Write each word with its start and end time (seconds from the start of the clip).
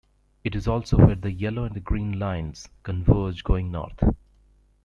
It 0.43 0.55
is 0.55 0.67
also 0.67 0.97
where 0.97 1.13
the 1.13 1.31
Yellow 1.31 1.63
and 1.63 1.83
Green 1.83 2.17
lines 2.17 2.67
converge 2.81 3.43
going 3.43 3.69
north. 3.69 3.99